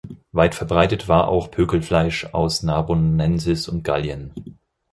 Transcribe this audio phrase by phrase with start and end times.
[0.31, 4.33] Weit verbreitet war auch Pökelfleisch aus Narbonensis und Gallien.